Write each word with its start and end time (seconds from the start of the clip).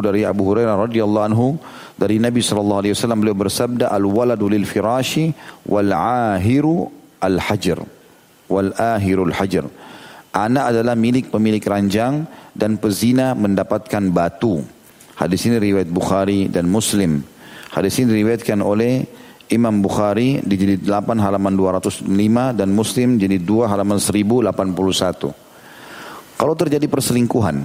dari 0.00 0.24
Abu 0.24 0.48
Hurairah 0.48 0.88
radhiyallahu 0.88 1.26
anhu 1.28 1.60
dari 2.00 2.16
Nabi 2.16 2.40
sallallahu 2.40 2.80
alaihi 2.86 2.94
wasallam 2.96 3.20
beliau 3.20 3.36
bersabda 3.36 3.92
al 3.92 4.06
waladu 4.08 4.48
lil 4.48 4.64
firashi 4.64 5.34
wal 5.68 5.92
ahiru 5.92 6.88
al 7.20 7.36
hajar 7.36 7.84
wal 8.52 8.72
ahirul 8.76 9.32
hajar. 9.32 9.64
Anak 10.32 10.76
adalah 10.76 10.96
milik 10.96 11.32
pemilik 11.32 11.60
ranjang 11.64 12.28
dan 12.52 12.76
pezina 12.76 13.32
mendapatkan 13.32 14.04
batu. 14.12 14.60
Hadis 15.16 15.44
ini 15.48 15.56
riwayat 15.60 15.88
Bukhari 15.88 16.48
dan 16.48 16.68
Muslim. 16.68 17.24
Hadis 17.72 18.00
ini 18.00 18.16
diriwayatkan 18.16 18.60
oleh 18.60 19.04
Imam 19.52 19.84
Bukhari 19.84 20.40
di 20.40 20.56
jilid 20.56 20.88
8 20.88 21.20
halaman 21.20 21.52
205 21.52 22.08
dan 22.56 22.68
Muslim 22.72 23.20
jilid 23.20 23.44
2 23.44 23.68
halaman 23.68 24.00
1081. 24.00 24.56
Kalau 26.40 26.54
terjadi 26.56 26.88
perselingkuhan, 26.88 27.60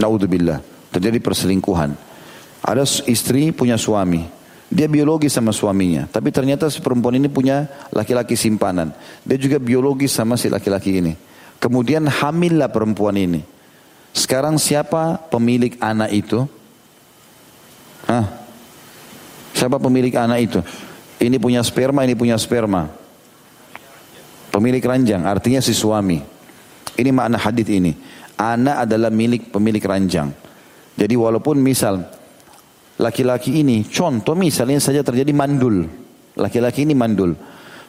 naudzubillah, 0.00 0.64
terjadi 0.92 1.18
perselingkuhan. 1.20 1.94
Ada 2.64 2.84
istri 3.06 3.54
punya 3.54 3.78
suami, 3.78 4.26
dia 4.68 4.84
biologis 4.84 5.32
sama 5.32 5.48
suaminya, 5.48 6.04
tapi 6.12 6.28
ternyata 6.28 6.68
si 6.68 6.84
perempuan 6.84 7.16
ini 7.16 7.32
punya 7.32 7.64
laki-laki 7.88 8.36
simpanan. 8.36 8.92
Dia 9.24 9.40
juga 9.40 9.56
biologis 9.56 10.12
sama 10.12 10.36
si 10.36 10.52
laki-laki 10.52 11.00
ini. 11.00 11.16
Kemudian 11.56 12.04
hamillah 12.04 12.68
perempuan 12.68 13.16
ini. 13.16 13.40
Sekarang 14.12 14.60
siapa 14.60 15.16
pemilik 15.32 15.72
anak 15.80 16.10
itu? 16.12 16.44
Hah? 18.04 18.28
Siapa 19.56 19.80
pemilik 19.80 20.12
anak 20.14 20.38
itu? 20.44 20.60
Ini 21.18 21.40
punya 21.42 21.64
sperma, 21.64 22.04
ini 22.06 22.14
punya 22.14 22.38
sperma. 22.38 22.86
Pemilik 24.52 24.84
ranjang, 24.84 25.24
artinya 25.26 25.58
si 25.58 25.72
suami. 25.74 26.20
Ini 26.94 27.10
makna 27.10 27.40
hadis 27.40 27.66
ini. 27.72 27.96
Anak 28.38 28.86
adalah 28.86 29.10
milik 29.10 29.50
pemilik 29.50 29.82
ranjang. 29.82 30.30
Jadi 30.98 31.14
walaupun 31.14 31.62
misal 31.62 32.02
laki-laki 32.98 33.62
ini, 33.62 33.86
contoh 33.86 34.34
misalnya 34.34 34.82
saja 34.82 35.06
terjadi 35.06 35.30
mandul. 35.30 35.86
Laki-laki 36.34 36.82
ini 36.82 36.98
mandul. 36.98 37.38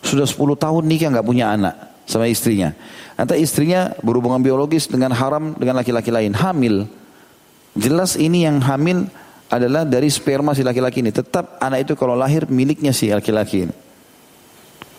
Sudah 0.06 0.30
10 0.30 0.38
tahun 0.54 0.84
nikah 0.86 1.10
nggak 1.18 1.26
punya 1.26 1.50
anak 1.50 2.06
sama 2.06 2.30
istrinya. 2.30 2.78
Nanti 3.18 3.42
istrinya 3.42 3.98
berhubungan 4.06 4.46
biologis 4.46 4.86
dengan 4.86 5.10
haram 5.18 5.58
dengan 5.58 5.82
laki-laki 5.82 6.14
lain, 6.14 6.38
hamil. 6.38 6.86
Jelas 7.74 8.14
ini 8.14 8.46
yang 8.46 8.62
hamil 8.62 9.10
adalah 9.50 9.86
dari 9.90 10.14
sperma 10.14 10.54
si 10.54 10.62
laki-laki 10.62 11.02
ini. 11.02 11.10
Tetap 11.10 11.58
anak 11.58 11.90
itu 11.90 11.94
kalau 11.98 12.14
lahir 12.14 12.46
miliknya 12.46 12.94
si 12.94 13.10
laki-laki 13.10 13.66
ini. 13.66 13.76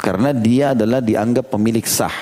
Karena 0.01 0.35
dia 0.35 0.75
adalah 0.75 0.99
dianggap 0.99 1.53
pemilik 1.55 1.87
sah. 1.87 2.15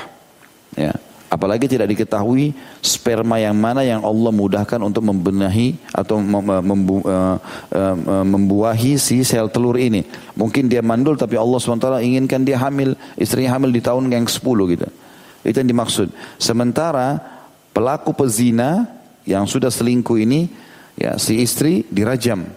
Ya. 0.77 0.93
Apalagi 1.29 1.69
tidak 1.69 1.93
diketahui 1.93 2.57
sperma 2.81 3.37
yang 3.37 3.53
mana 3.53 3.85
yang 3.85 4.01
Allah 4.01 4.33
mudahkan 4.33 4.81
untuk 4.81 5.05
membenahi 5.05 5.77
atau 5.93 6.25
membu, 6.25 7.05
uh, 7.05 7.37
uh, 7.69 8.25
membuahi 8.25 8.97
si 8.97 9.21
sel 9.29 9.53
telur 9.53 9.77
ini. 9.77 10.09
Mungkin 10.33 10.73
dia 10.73 10.81
mandul 10.81 11.21
tapi 11.21 11.37
Allah 11.37 11.61
SWT 11.61 12.01
inginkan 12.01 12.49
dia 12.49 12.57
hamil, 12.57 12.97
istrinya 13.21 13.61
hamil 13.61 13.77
di 13.77 13.85
tahun 13.85 14.09
yang 14.09 14.25
ke-10 14.25 14.59
gitu. 14.73 14.89
Itu 15.45 15.57
yang 15.61 15.69
dimaksud. 15.69 16.09
Sementara 16.41 17.21
pelaku 17.77 18.17
pezina 18.17 18.89
yang 19.29 19.45
sudah 19.45 19.69
selingkuh 19.69 20.17
ini, 20.17 20.49
ya 20.97 21.21
si 21.21 21.45
istri 21.45 21.85
dirajam. 21.93 22.49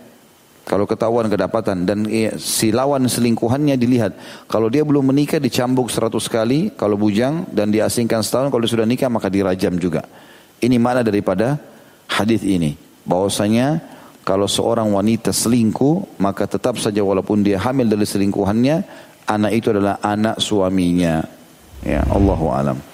Kalau 0.61 0.85
ketahuan 0.85 1.25
kedapatan 1.25 1.89
dan 1.89 2.05
si 2.37 2.69
lawan 2.69 3.09
selingkuhannya 3.09 3.75
dilihat. 3.75 4.13
Kalau 4.45 4.69
dia 4.69 4.85
belum 4.85 5.09
menikah 5.09 5.41
dicambuk 5.41 5.89
seratus 5.89 6.29
kali, 6.29 6.71
kalau 6.77 6.95
bujang 6.95 7.49
dan 7.49 7.73
diasingkan 7.73 8.21
setahun, 8.21 8.53
kalau 8.53 8.63
sudah 8.69 8.85
nikah 8.85 9.09
maka 9.09 9.27
dirajam 9.27 9.75
juga. 9.81 10.05
Ini 10.61 10.77
mana 10.77 11.01
daripada 11.01 11.57
hadis 12.05 12.45
ini. 12.45 12.77
Bahwasanya 13.01 13.81
kalau 14.21 14.45
seorang 14.45 14.85
wanita 14.93 15.33
selingkuh, 15.33 16.21
maka 16.21 16.45
tetap 16.45 16.77
saja 16.77 17.01
walaupun 17.01 17.41
dia 17.41 17.57
hamil 17.57 17.89
dari 17.89 18.05
selingkuhannya, 18.05 18.85
anak 19.25 19.51
itu 19.57 19.73
adalah 19.73 19.97
anak 20.05 20.37
suaminya. 20.37 21.25
Ya, 21.81 22.05
Allahu 22.05 22.53
alam. 22.53 22.90